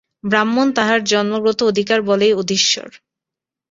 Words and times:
ব্রাহ্মণ 0.23 0.67
তাঁর 0.77 0.97
জন্মগত 1.11 1.59
অধিকারবলেই 1.71 2.33
অধীশ্বর। 2.33 2.89